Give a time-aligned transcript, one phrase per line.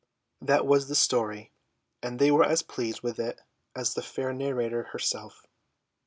[0.41, 1.51] That was the story,
[2.01, 3.39] and they were as pleased with it
[3.75, 5.45] as the fair narrator herself.